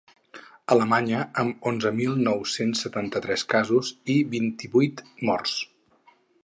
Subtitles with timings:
[0.75, 5.59] Alemanya, amb onzen mil nou-cents setanta-tres casos i vint-i-vuit morts.